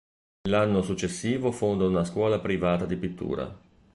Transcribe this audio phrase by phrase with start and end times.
[0.49, 3.55] L'anno successivo fonda una scuola privata di pittura.